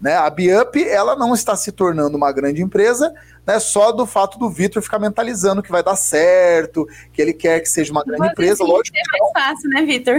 Né? 0.00 0.14
A 0.14 0.30
Biup 0.30 0.82
ela 0.88 1.16
não 1.16 1.34
está 1.34 1.56
se 1.56 1.72
tornando 1.72 2.16
uma 2.16 2.30
grande 2.30 2.62
empresa 2.62 3.12
né, 3.48 3.58
só 3.58 3.92
do 3.92 4.04
fato 4.04 4.38
do 4.38 4.50
Vitor 4.50 4.82
ficar 4.82 4.98
mentalizando 4.98 5.62
que 5.62 5.70
vai 5.70 5.82
dar 5.82 5.96
certo, 5.96 6.86
que 7.10 7.22
ele 7.22 7.32
quer 7.32 7.60
que 7.60 7.68
seja 7.70 7.90
uma 7.90 8.04
grande 8.04 8.20
Mas 8.20 8.32
empresa. 8.32 8.62
Assim, 8.62 8.70
lógico 8.70 8.96
é 8.98 9.18
mais 9.18 9.32
fácil, 9.32 9.70
né, 9.70 9.86
Vitor? 9.86 10.16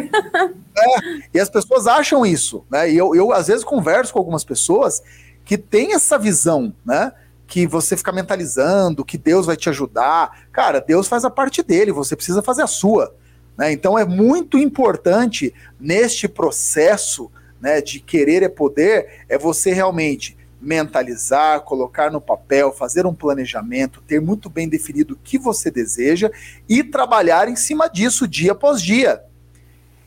é, 0.76 1.28
e 1.32 1.40
as 1.40 1.48
pessoas 1.48 1.86
acham 1.86 2.26
isso. 2.26 2.66
Né? 2.72 2.90
E 2.90 2.98
eu, 2.98 3.14
eu, 3.14 3.32
às 3.32 3.46
vezes, 3.46 3.64
converso 3.64 4.12
com 4.12 4.18
algumas 4.18 4.44
pessoas 4.44 5.04
que 5.46 5.60
têm 5.60 5.94
essa 5.94 6.18
visão, 6.18 6.74
né? 6.84 7.12
Que 7.46 7.68
você 7.68 7.96
fica 7.96 8.12
mentalizando, 8.12 9.06
que 9.06 9.18
Deus 9.18 9.46
vai 9.46 9.56
te 9.56 9.70
ajudar. 9.70 10.46
Cara, 10.52 10.80
Deus 10.82 11.08
faz 11.08 11.24
a 11.24 11.30
parte 11.30 11.62
dele, 11.62 11.92
você 11.92 12.16
precisa 12.16 12.42
fazer 12.42 12.64
a 12.64 12.68
sua. 12.68 13.14
Né? 13.56 13.72
Então 13.72 13.98
é 13.98 14.06
muito 14.06 14.58
importante 14.58 15.54
neste 15.80 16.28
processo 16.28 17.32
né, 17.62 17.80
de 17.80 18.00
querer 18.00 18.42
é 18.42 18.50
poder, 18.50 19.26
é 19.30 19.38
você 19.38 19.72
realmente 19.72 20.36
mentalizar, 20.62 21.62
colocar 21.62 22.12
no 22.12 22.20
papel, 22.20 22.72
fazer 22.72 23.06
um 23.06 23.14
planejamento, 23.14 24.02
ter 24.02 24.20
muito 24.20 24.50
bem 24.50 24.68
definido 24.68 25.14
o 25.14 25.18
que 25.18 25.38
você 25.38 25.72
deseja 25.72 26.30
e 26.68 26.84
trabalhar 26.84 27.48
em 27.48 27.56
cima 27.56 27.88
disso 27.88 28.28
dia 28.28 28.52
após 28.52 28.82
dia. 28.82 29.24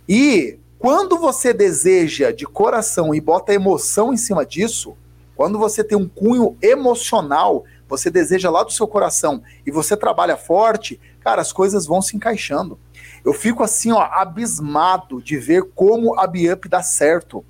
E 0.08 0.58
quando 0.78 1.16
você 1.18 1.52
deseja 1.52 2.30
de 2.32 2.44
coração 2.44 3.14
e 3.14 3.20
bota 3.20 3.54
emoção 3.54 4.12
em 4.12 4.16
cima 4.16 4.44
disso, 4.44 4.96
quando 5.34 5.58
você 5.58 5.82
tem 5.82 5.96
um 5.96 6.08
cunho 6.08 6.56
emocional, 6.60 7.64
você 7.88 8.10
deseja 8.10 8.50
lá 8.50 8.62
do 8.62 8.72
seu 8.72 8.86
coração 8.86 9.42
e 9.66 9.70
você 9.70 9.96
trabalha 9.96 10.36
forte, 10.36 11.00
cara, 11.20 11.40
as 11.40 11.52
coisas 11.52 11.86
vão 11.86 12.02
se 12.02 12.16
encaixando. 12.16 12.78
Eu 13.24 13.32
fico 13.32 13.62
assim, 13.62 13.92
ó, 13.92 14.00
abismado 14.00 15.22
de 15.22 15.36
ver 15.36 15.64
como 15.74 16.18
a 16.18 16.26
Biup 16.26 16.68
dá 16.68 16.82
certo. 16.82 17.44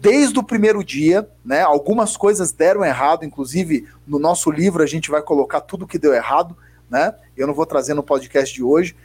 Desde 0.00 0.38
o 0.38 0.42
primeiro 0.42 0.82
dia, 0.82 1.28
né? 1.44 1.60
Algumas 1.60 2.16
coisas 2.16 2.52
deram 2.52 2.82
errado, 2.82 3.22
inclusive 3.22 3.86
no 4.06 4.18
nosso 4.18 4.50
livro 4.50 4.82
a 4.82 4.86
gente 4.86 5.10
vai 5.10 5.20
colocar 5.20 5.60
tudo 5.60 5.86
que 5.86 5.98
deu 5.98 6.14
errado, 6.14 6.56
né? 6.88 7.14
Eu 7.36 7.46
não 7.46 7.52
vou 7.52 7.66
trazer 7.66 7.92
no 7.92 8.02
podcast 8.02 8.54
de 8.54 8.62
hoje, 8.62 8.96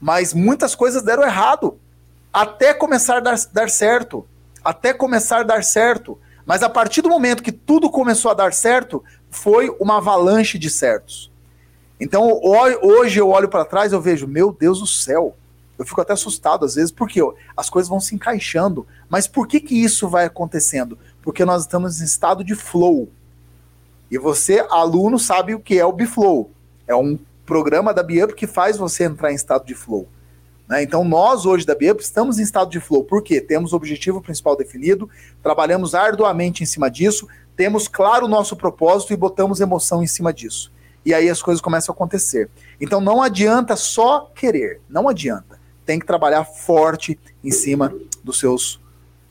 mas 0.00 0.34
muitas 0.34 0.74
coisas 0.74 1.02
deram 1.02 1.22
errado 1.22 1.78
até 2.32 2.74
começar 2.74 3.18
a 3.18 3.20
dar, 3.20 3.36
dar 3.52 3.70
certo, 3.70 4.26
até 4.64 4.92
começar 4.92 5.40
a 5.40 5.44
dar 5.44 5.62
certo. 5.62 6.18
Mas 6.44 6.64
a 6.64 6.68
partir 6.68 7.02
do 7.02 7.08
momento 7.08 7.42
que 7.42 7.52
tudo 7.52 7.88
começou 7.88 8.32
a 8.32 8.34
dar 8.34 8.52
certo, 8.52 9.04
foi 9.30 9.68
uma 9.78 9.98
avalanche 9.98 10.58
de 10.58 10.68
certos. 10.68 11.30
Então 12.00 12.40
hoje 12.42 13.20
eu 13.20 13.28
olho 13.28 13.48
para 13.48 13.64
trás 13.64 13.92
eu 13.92 14.00
vejo, 14.00 14.26
meu 14.26 14.52
Deus 14.52 14.80
do 14.80 14.88
céu, 14.88 15.36
eu 15.82 15.86
fico 15.86 16.00
até 16.00 16.12
assustado 16.12 16.64
às 16.64 16.76
vezes, 16.76 16.92
porque 16.92 17.20
as 17.56 17.68
coisas 17.68 17.88
vão 17.88 17.98
se 17.98 18.14
encaixando. 18.14 18.86
Mas 19.08 19.26
por 19.26 19.48
que, 19.48 19.60
que 19.60 19.74
isso 19.74 20.08
vai 20.08 20.24
acontecendo? 20.24 20.96
Porque 21.20 21.44
nós 21.44 21.62
estamos 21.62 22.00
em 22.00 22.04
estado 22.04 22.44
de 22.44 22.54
flow. 22.54 23.08
E 24.08 24.16
você, 24.16 24.64
aluno, 24.70 25.18
sabe 25.18 25.54
o 25.54 25.60
que 25.60 25.78
é 25.78 25.84
o 25.84 25.92
Biflow. 25.92 26.50
É 26.86 26.94
um 26.94 27.18
programa 27.44 27.92
da 27.92 28.02
Biup 28.02 28.34
que 28.34 28.46
faz 28.46 28.76
você 28.76 29.04
entrar 29.04 29.32
em 29.32 29.34
estado 29.34 29.66
de 29.66 29.74
flow. 29.74 30.06
Né? 30.68 30.84
Então, 30.84 31.02
nós 31.02 31.44
hoje 31.46 31.66
da 31.66 31.74
Biup 31.74 32.00
estamos 32.00 32.38
em 32.38 32.42
estado 32.42 32.70
de 32.70 32.78
flow. 32.78 33.02
Por 33.02 33.22
quê? 33.22 33.40
Temos 33.40 33.72
o 33.72 33.76
objetivo 33.76 34.20
principal 34.20 34.56
definido, 34.56 35.10
trabalhamos 35.42 35.96
arduamente 35.96 36.62
em 36.62 36.66
cima 36.66 36.88
disso, 36.88 37.26
temos 37.56 37.88
claro 37.88 38.26
o 38.26 38.28
nosso 38.28 38.54
propósito 38.54 39.12
e 39.12 39.16
botamos 39.16 39.60
emoção 39.60 40.00
em 40.00 40.06
cima 40.06 40.32
disso. 40.32 40.70
E 41.04 41.12
aí 41.12 41.28
as 41.28 41.42
coisas 41.42 41.60
começam 41.60 41.92
a 41.92 41.96
acontecer. 41.96 42.48
Então, 42.80 43.00
não 43.00 43.20
adianta 43.20 43.74
só 43.74 44.30
querer, 44.32 44.80
não 44.88 45.08
adianta 45.08 45.61
tem 45.84 45.98
que 45.98 46.06
trabalhar 46.06 46.44
forte 46.44 47.18
em 47.42 47.50
cima 47.50 47.94
dos 48.22 48.38
seus 48.38 48.80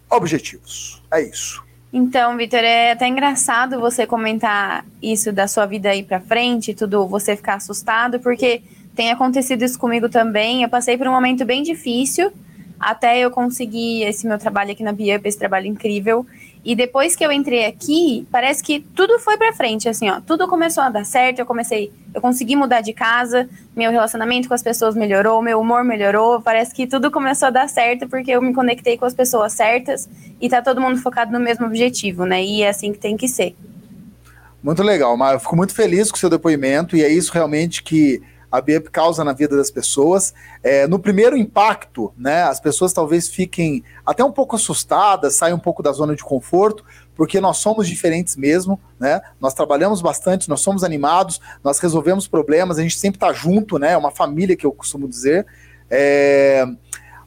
objetivos. 0.10 1.02
É 1.12 1.22
isso. 1.22 1.64
Então, 1.94 2.38
Vitor, 2.38 2.60
é 2.60 2.92
até 2.92 3.08
engraçado 3.08 3.80
você 3.80 4.08
comentar 4.08 4.86
isso 5.02 5.32
da 5.32 5.48
sua 5.48 5.66
vida 5.66 5.90
aí 5.90 6.04
para 6.04 6.22
frente, 6.22 6.74
tudo 6.74 7.06
você 7.06 7.36
ficar 7.36 7.56
assustado, 7.56 8.20
porque 8.20 8.62
tem 8.96 9.12
acontecido 9.12 9.64
isso 9.64 9.78
comigo 9.78 10.08
também. 10.08 10.64
Eu 10.64 10.70
passei 10.70 10.98
por 10.98 11.08
um 11.08 11.12
momento 11.12 11.44
bem 11.44 11.64
difícil 11.64 12.32
até 12.80 13.20
eu 13.20 13.30
conseguir 13.30 14.04
esse 14.04 14.26
meu 14.26 14.40
trabalho 14.40 14.72
aqui 14.72 14.82
na 14.82 14.92
Biup, 14.92 15.28
esse 15.28 15.38
trabalho 15.38 15.68
incrível. 15.68 16.26
E 16.64 16.76
depois 16.76 17.16
que 17.16 17.26
eu 17.26 17.32
entrei 17.32 17.66
aqui, 17.66 18.28
parece 18.32 18.62
que 18.62 18.80
tudo 18.80 19.18
foi 19.18 19.36
para 19.36 19.52
frente, 19.52 19.90
assim, 19.90 20.10
ó. 20.10 20.22
Tudo 20.22 20.48
começou 20.48 20.84
a 20.84 20.90
dar 20.90 21.04
certo, 21.04 21.40
eu 21.40 21.46
comecei, 21.46 21.92
eu 22.14 22.22
consegui 22.22 22.56
mudar 22.56 22.82
de 22.82 22.94
casa, 22.94 23.50
meu 23.76 23.90
relacionamento 23.90 24.48
com 24.48 24.54
as 24.54 24.62
pessoas 24.62 24.96
melhorou, 24.96 25.42
meu 25.42 25.60
humor 25.60 25.84
melhorou, 25.84 26.40
parece 26.40 26.74
que 26.74 26.86
tudo 26.86 27.10
começou 27.10 27.48
a 27.48 27.52
dar 27.52 27.68
certo 27.68 28.08
porque 28.08 28.30
eu 28.30 28.42
me 28.42 28.54
conectei 28.54 28.96
com 28.96 29.06
as 29.06 29.14
pessoas 29.14 29.54
certas 29.54 30.08
e 30.40 30.48
tá 30.48 30.62
todo 30.62 30.80
mundo 30.80 30.98
focado 31.02 31.32
no 31.32 31.40
mesmo 31.40 31.66
objetivo, 31.66 32.26
né? 32.26 32.44
E 32.44 32.62
é 32.62 32.70
assim 32.70 32.94
que 32.94 33.00
tem 33.00 33.18
que 33.18 33.28
ser. 33.28 33.56
Muito 34.62 34.84
legal. 34.84 35.18
Eu 35.32 35.40
fico 35.40 35.56
muito 35.56 35.74
feliz 35.74 36.12
com 36.12 36.18
o 36.18 36.20
seu 36.20 36.30
depoimento 36.30 36.96
e 36.96 37.04
é 37.04 37.10
isso 37.10 37.34
realmente 37.34 37.82
que 37.82 38.22
a 38.52 38.60
BEP 38.60 38.90
causa 38.90 39.24
na 39.24 39.32
vida 39.32 39.56
das 39.56 39.72
pessoas. 39.72 40.34
É, 40.62 40.86
no 40.88 41.00
primeiro 41.00 41.38
impacto, 41.38 42.14
né, 42.18 42.44
as 42.44 42.60
pessoas 42.60 42.92
talvez 42.92 43.30
fiquem 43.30 43.84
até 44.06 44.24
um 44.24 44.32
pouco 44.32 44.56
assustadas, 44.56 45.36
saiam 45.36 45.58
um 45.58 45.60
pouco 45.60 45.82
da 45.82 45.92
zona 45.92 46.16
de 46.16 46.24
conforto, 46.24 46.84
porque 47.16 47.40
nós 47.40 47.58
somos 47.58 47.88
diferentes 47.88 48.36
mesmo, 48.36 48.80
né? 49.00 49.22
Nós 49.40 49.54
trabalhamos 49.54 50.02
bastante, 50.02 50.50
nós 50.50 50.62
somos 50.62 50.84
animados, 50.84 51.40
nós 51.64 51.80
resolvemos 51.80 52.28
problemas, 52.28 52.80
a 52.80 52.82
gente 52.82 52.98
sempre 52.98 53.18
está 53.18 53.32
junto, 53.32 53.78
né? 53.78 53.94
É 53.94 53.98
uma 53.98 54.12
família 54.12 54.56
que 54.56 54.66
eu 54.66 54.72
costumo 54.72 55.08
dizer. 55.08 55.46
É... 55.90 56.66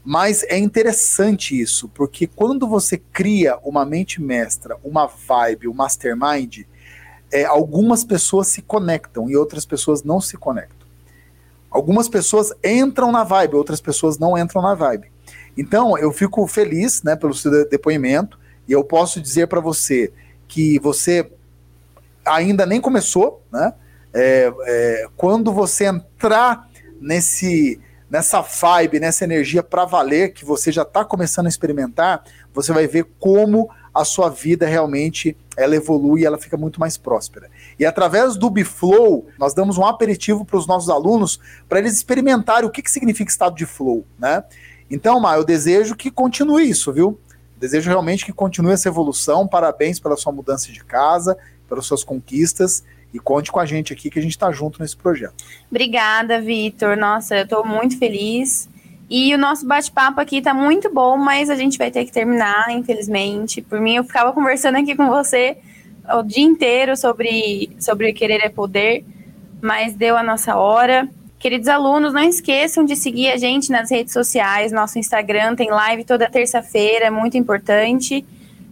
Mas 0.05 0.43
é 0.45 0.59
interessante 0.59 1.59
isso, 1.59 1.89
porque 1.89 2.27
quando 2.27 2.69
você 2.69 2.99
cria 2.99 3.59
uma 3.63 3.87
mente 3.87 4.21
mestra, 4.21 4.77
uma 4.85 5.07
vibe, 5.07 5.69
um 5.69 5.73
mastermind, 5.73 6.65
é, 7.33 7.45
algumas 7.45 8.05
pessoas 8.05 8.49
se 8.49 8.61
conectam 8.61 9.31
e 9.31 9.37
outras 9.37 9.65
pessoas 9.65 10.03
não 10.03 10.21
se 10.21 10.37
conectam. 10.37 10.84
Algumas 11.75 12.09
pessoas 12.09 12.53
entram 12.63 13.11
na 13.11 13.25
vibe, 13.25 13.57
outras 13.57 13.81
pessoas 13.81 14.17
não 14.17 14.39
entram 14.39 14.63
na 14.63 14.77
vibe. 14.77 15.11
Então, 15.59 15.99
eu 15.99 16.13
fico 16.13 16.47
feliz 16.47 17.03
né, 17.03 17.17
pelo 17.17 17.35
seu 17.35 17.69
depoimento 17.69 18.39
e 18.69 18.73
eu 18.73 18.85
posso 18.85 19.21
dizer 19.21 19.49
para 19.49 19.61
você 19.61 20.13
que 20.47 20.79
você 20.79 21.29
ainda 22.25 22.65
nem 22.65 22.81
começou, 22.81 23.43
né? 23.53 23.73
É, 24.13 24.55
é, 24.67 25.09
quando 25.17 25.53
você 25.53 25.87
entrar 25.87 26.71
nesse 27.01 27.81
nessa 28.09 28.41
vibe, 28.41 29.01
nessa 29.01 29.25
energia 29.25 29.61
para 29.61 29.85
valer 29.85 30.33
que 30.33 30.45
você 30.45 30.71
já 30.71 30.83
está 30.83 31.05
começando 31.05 31.47
a 31.47 31.49
experimentar, 31.49 32.23
você 32.53 32.73
vai 32.73 32.87
ver 32.87 33.05
como 33.19 33.69
a 33.95 34.05
sua 34.05 34.29
vida 34.29 34.67
realmente 34.67 35.37
ela 35.57 35.77
evolui 35.77 36.23
e 36.23 36.27
ela 36.27 36.37
fica 36.37 36.57
muito 36.57 36.81
mais 36.81 36.97
próspera. 36.97 37.49
E 37.79 37.87
através 37.87 38.37
do 38.37 38.51
Biflow, 38.51 39.27
nós 39.39 39.55
damos 39.55 39.79
um 39.79 39.87
aperitivo 39.87 40.45
para 40.45 40.57
os 40.57 40.67
nossos 40.67 40.91
alunos 40.91 41.39
para 41.69 41.79
eles 41.79 41.95
experimentarem 41.95 42.69
o 42.69 42.73
que, 42.73 42.83
que 42.83 42.91
significa 42.91 43.31
estado 43.31 43.55
de 43.55 43.65
flow, 43.65 44.05
né? 44.19 44.43
Então, 44.91 45.19
Mar, 45.21 45.39
eu 45.39 45.45
desejo 45.45 45.95
que 45.95 46.11
continue 46.11 46.69
isso, 46.69 46.93
viu? 46.93 47.19
Desejo 47.57 47.89
realmente 47.89 48.25
que 48.25 48.33
continue 48.33 48.73
essa 48.73 48.89
evolução. 48.89 49.47
Parabéns 49.47 49.99
pela 49.99 50.17
sua 50.17 50.33
mudança 50.33 50.71
de 50.71 50.85
casa, 50.85 51.39
pelas 51.69 51.87
suas 51.87 52.05
conquistas. 52.05 52.85
E 53.13 53.19
conte 53.19 53.51
com 53.53 53.61
a 53.61 53.65
gente 53.65 53.93
aqui 53.93 54.11
que 54.11 54.19
a 54.19 54.23
gente 54.23 54.33
está 54.33 54.51
junto 54.51 54.83
nesse 54.83 54.97
projeto. 54.97 55.45
Obrigada, 55.71 56.41
Vitor. 56.41 56.97
Nossa, 56.97 57.37
eu 57.37 57.45
estou 57.45 57.65
muito 57.65 57.97
feliz. 57.97 58.69
E 59.17 59.33
o 59.33 59.39
nosso 59.39 59.65
bate-papo 59.65 60.21
aqui 60.21 60.39
está 60.39 60.53
muito 60.53 60.93
bom, 60.93 61.17
mas 61.17 61.49
a 61.49 61.55
gente 61.55 61.79
vai 61.79 61.89
ter 61.89 62.05
que 62.05 62.11
terminar, 62.11 62.69
infelizmente. 62.71 63.63
Por 63.63 63.81
mim, 63.81 63.95
eu 63.95 64.03
ficava 64.03 64.33
conversando 64.33 64.77
aqui 64.77 64.97
com 64.97 65.07
você 65.07 65.57
o 66.13 66.21
dia 66.25 66.43
inteiro 66.43 66.97
sobre, 66.97 67.71
sobre 67.79 68.13
querer 68.13 68.45
é 68.45 68.49
poder, 68.49 69.05
mas 69.63 69.95
deu 69.95 70.17
a 70.17 70.23
nossa 70.25 70.57
hora. 70.57 71.09
Queridos 71.39 71.69
alunos, 71.69 72.13
não 72.13 72.25
esqueçam 72.25 72.85
de 72.85 72.97
seguir 72.97 73.31
a 73.31 73.37
gente 73.37 73.71
nas 73.71 73.89
redes 73.89 74.13
sociais. 74.13 74.73
Nosso 74.73 74.99
Instagram 74.99 75.55
tem 75.55 75.71
live 75.71 76.03
toda 76.03 76.29
terça-feira, 76.29 77.09
muito 77.09 77.39
importante. 77.39 78.27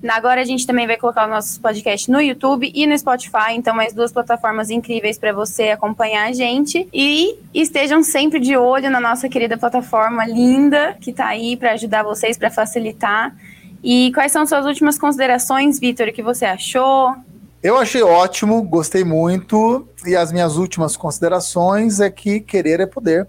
Agora 0.08 0.40
a 0.40 0.44
gente 0.44 0.66
também 0.66 0.86
vai 0.86 0.96
colocar 0.96 1.26
o 1.26 1.30
nosso 1.30 1.60
podcast 1.60 2.10
no 2.10 2.20
YouTube 2.20 2.70
e 2.74 2.86
no 2.86 2.98
Spotify, 2.98 3.52
então 3.52 3.74
mais 3.74 3.92
duas 3.92 4.12
plataformas 4.12 4.70
incríveis 4.70 5.16
para 5.16 5.32
você 5.32 5.70
acompanhar 5.70 6.28
a 6.28 6.32
gente. 6.32 6.88
E 6.92 7.38
estejam 7.54 8.02
sempre 8.02 8.40
de 8.40 8.56
olho 8.56 8.90
na 8.90 9.00
nossa 9.00 9.28
querida 9.28 9.56
plataforma 9.56 10.26
linda 10.26 10.96
que 11.00 11.10
está 11.10 11.26
aí 11.26 11.56
para 11.56 11.72
ajudar 11.72 12.02
vocês, 12.02 12.36
para 12.36 12.50
facilitar. 12.50 13.34
E 13.82 14.12
quais 14.12 14.32
são 14.32 14.46
suas 14.46 14.64
últimas 14.66 14.98
considerações, 14.98 15.78
Vitor? 15.78 16.08
O 16.08 16.12
que 16.12 16.22
você 16.22 16.44
achou? 16.44 17.14
Eu 17.62 17.76
achei 17.76 18.02
ótimo, 18.02 18.60
gostei 18.62 19.04
muito. 19.04 19.86
E 20.04 20.16
as 20.16 20.32
minhas 20.32 20.56
últimas 20.56 20.96
considerações 20.96 22.00
é 22.00 22.10
que 22.10 22.40
querer 22.40 22.80
é 22.80 22.86
poder. 22.86 23.26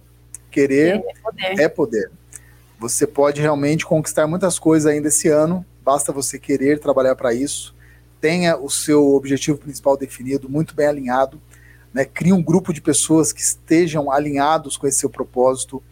Querer, 0.50 1.02
querer 1.02 1.06
é, 1.08 1.22
poder. 1.22 1.62
é 1.62 1.70
poder. 1.70 2.12
Você 2.80 3.08
pode 3.08 3.42
realmente 3.42 3.86
conquistar 3.86 4.28
muitas 4.28 4.58
coisas 4.60 4.92
ainda 4.92 5.08
esse 5.08 5.28
ano, 5.28 5.66
basta 5.84 6.12
você 6.12 6.40
querer 6.40 6.80
trabalhar 6.80 7.16
para 7.16 7.34
isso. 7.34 7.76
Tenha 8.22 8.58
o 8.58 8.70
seu 8.70 9.14
objetivo 9.16 9.58
principal 9.58 9.98
definido, 9.98 10.50
muito 10.50 10.74
bem 10.74 10.88
alinhado. 10.88 11.42
Né? 11.94 12.06
Crie 12.06 12.34
um 12.34 12.42
grupo 12.42 12.74
de 12.74 12.82
pessoas 12.82 13.34
que 13.34 13.42
estejam 13.42 14.12
alinhados 14.12 14.78
com 14.78 14.88
esse 14.88 15.00
seu 15.00 15.10
propósito. 15.10 15.84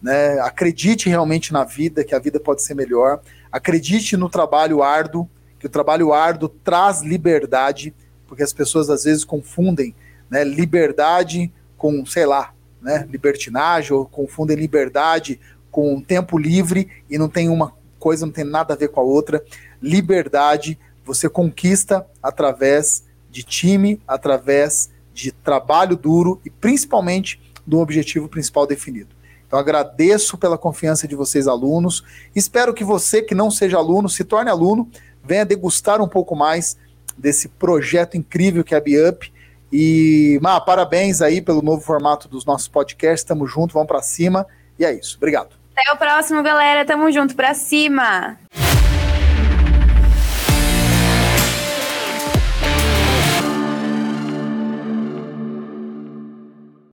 Né? 0.00 0.38
Acredite 0.40 1.08
realmente 1.08 1.52
na 1.52 1.64
vida, 1.64 2.04
que 2.04 2.14
a 2.14 2.18
vida 2.18 2.38
pode 2.38 2.62
ser 2.62 2.74
melhor. 2.74 3.20
Acredite 3.50 4.16
no 4.16 4.28
trabalho 4.28 4.82
árduo, 4.82 5.28
que 5.58 5.66
o 5.66 5.70
trabalho 5.70 6.12
árduo 6.12 6.48
traz 6.48 7.02
liberdade, 7.02 7.94
porque 8.26 8.42
as 8.42 8.52
pessoas 8.52 8.88
às 8.88 9.04
vezes 9.04 9.24
confundem 9.24 9.94
né, 10.30 10.42
liberdade 10.42 11.52
com, 11.76 12.06
sei 12.06 12.26
lá, 12.26 12.54
né, 12.80 13.06
libertinagem, 13.10 13.92
ou 13.92 14.06
confundem 14.06 14.56
liberdade 14.56 15.38
com 15.70 16.00
tempo 16.00 16.38
livre 16.38 16.88
e 17.08 17.16
não 17.18 17.28
tem 17.28 17.48
uma 17.48 17.74
coisa, 18.02 18.26
não 18.26 18.32
tem 18.32 18.44
nada 18.44 18.74
a 18.74 18.76
ver 18.76 18.88
com 18.88 18.98
a 19.00 19.04
outra. 19.04 19.44
Liberdade 19.80 20.76
você 21.04 21.28
conquista 21.28 22.04
através 22.20 23.04
de 23.30 23.44
time, 23.44 24.00
através 24.06 24.90
de 25.14 25.30
trabalho 25.30 25.96
duro 25.96 26.40
e 26.44 26.50
principalmente 26.50 27.40
do 27.64 27.78
objetivo 27.78 28.28
principal 28.28 28.66
definido. 28.66 29.14
Então 29.46 29.58
agradeço 29.58 30.36
pela 30.36 30.58
confiança 30.58 31.06
de 31.06 31.14
vocês, 31.14 31.46
alunos. 31.46 32.02
Espero 32.34 32.74
que 32.74 32.82
você 32.82 33.22
que 33.22 33.34
não 33.34 33.50
seja 33.50 33.76
aluno 33.76 34.08
se 34.08 34.24
torne 34.24 34.50
aluno, 34.50 34.90
venha 35.22 35.44
degustar 35.44 36.00
um 36.00 36.08
pouco 36.08 36.34
mais 36.34 36.76
desse 37.16 37.48
projeto 37.48 38.16
incrível 38.16 38.64
que 38.64 38.74
é 38.74 38.78
a 38.78 38.80
BeUp. 38.80 39.32
E, 39.72 40.38
Má, 40.42 40.60
parabéns 40.60 41.22
aí 41.22 41.40
pelo 41.40 41.62
novo 41.62 41.82
formato 41.82 42.28
dos 42.28 42.44
nossos 42.44 42.68
podcasts. 42.68 43.24
Tamo 43.24 43.46
junto, 43.46 43.74
vamos 43.74 43.88
para 43.88 44.02
cima. 44.02 44.46
E 44.78 44.84
é 44.84 44.92
isso. 44.92 45.16
Obrigado. 45.16 45.61
Até 45.74 45.92
o 45.92 45.96
próximo, 45.96 46.42
galera. 46.42 46.84
Tamo 46.84 47.10
junto 47.10 47.34
para 47.34 47.54
cima. 47.54 48.38